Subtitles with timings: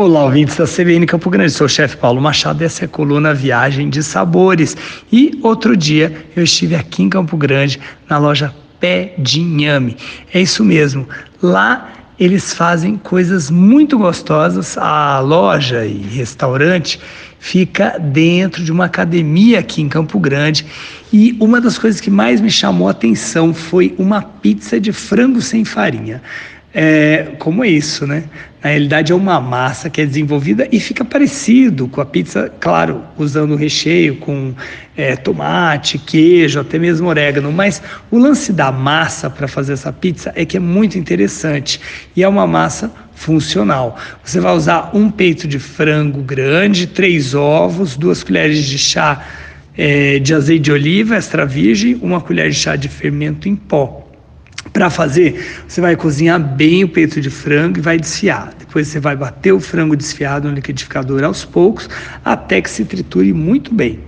[0.00, 1.50] Olá, ouvintes da CBN Campo Grande.
[1.50, 4.76] Sou o chefe Paulo Machado e essa é a coluna Viagem de Sabores.
[5.10, 9.96] E outro dia eu estive aqui em Campo Grande, na loja Pé de Inhame.
[10.32, 11.08] É isso mesmo.
[11.42, 14.78] Lá eles fazem coisas muito gostosas.
[14.78, 17.00] A loja e restaurante
[17.40, 20.64] fica dentro de uma academia aqui em Campo Grande.
[21.12, 25.42] E uma das coisas que mais me chamou a atenção foi uma pizza de frango
[25.42, 26.22] sem farinha
[26.74, 28.24] é, como é isso, né?
[28.62, 33.02] Na realidade é uma massa que é desenvolvida e fica parecido com a pizza, claro,
[33.16, 34.52] usando o recheio com
[34.96, 37.52] é, tomate, queijo, até mesmo orégano.
[37.52, 41.80] Mas o lance da massa para fazer essa pizza é que é muito interessante
[42.16, 43.96] e é uma massa funcional.
[44.24, 49.24] Você vai usar um peito de frango grande, três ovos, duas colheres de chá
[49.76, 54.07] é, de azeite de oliva extra virgem, uma colher de chá de fermento em pó
[54.78, 58.54] para fazer, você vai cozinhar bem o peito de frango e vai desfiar.
[58.56, 61.90] Depois você vai bater o frango desfiado no liquidificador aos poucos,
[62.24, 63.98] até que se triture muito bem.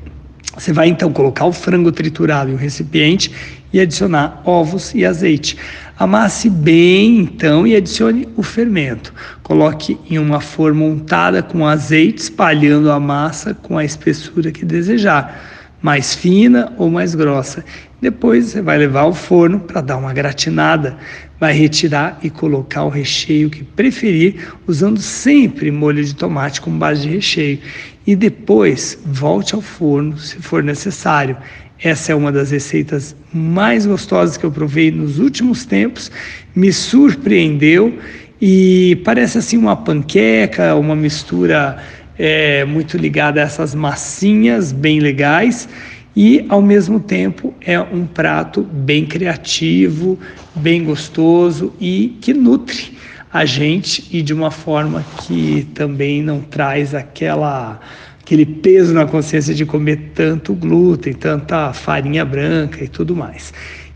[0.56, 3.32] Você vai então colocar o frango triturado em um recipiente
[3.72, 5.56] e adicionar ovos e azeite.
[5.98, 9.12] Amasse bem então e adicione o fermento.
[9.42, 15.50] Coloque em uma forma untada com azeite, espalhando a massa com a espessura que desejar
[15.82, 17.64] mais fina ou mais grossa.
[18.00, 20.96] Depois você vai levar ao forno para dar uma gratinada,
[21.38, 27.02] vai retirar e colocar o recheio que preferir, usando sempre molho de tomate como base
[27.02, 27.58] de recheio.
[28.06, 31.36] E depois volte ao forno se for necessário.
[31.82, 36.10] Essa é uma das receitas mais gostosas que eu provei nos últimos tempos,
[36.54, 37.98] me surpreendeu
[38.40, 41.78] e parece assim uma panqueca, uma mistura
[42.22, 45.66] é, muito ligada a essas massinhas bem legais
[46.14, 50.18] e ao mesmo tempo é um prato bem criativo,
[50.54, 52.98] bem gostoso e que nutre
[53.32, 57.80] a gente e de uma forma que também não traz aquela
[58.20, 63.50] aquele peso na consciência de comer tanto glúten, tanta farinha branca e tudo mais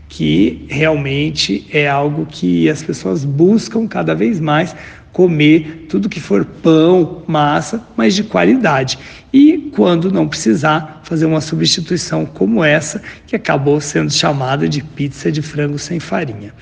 [0.07, 4.75] que realmente é algo que as pessoas buscam cada vez mais
[5.11, 8.99] comer tudo que for pão, massa, mas de qualidade.
[9.31, 15.31] E quando não precisar, fazer uma substituição como essa, que acabou sendo chamada de pizza
[15.31, 16.53] de frango sem farinha.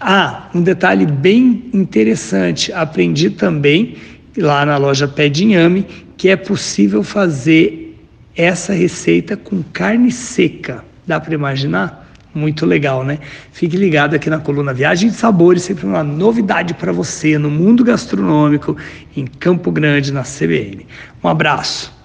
[0.00, 3.96] Ah, um detalhe bem interessante, aprendi também
[4.38, 5.84] lá na loja Pé de Inhame
[6.16, 7.98] que é possível fazer
[8.36, 10.84] essa receita com carne seca.
[11.06, 12.05] Dá para imaginar?
[12.36, 13.18] Muito legal, né?
[13.52, 17.82] Fique ligado aqui na coluna Viagem de Sabores, sempre uma novidade para você no mundo
[17.82, 18.76] gastronômico
[19.16, 20.86] em Campo Grande, na CBN.
[21.24, 21.95] Um abraço.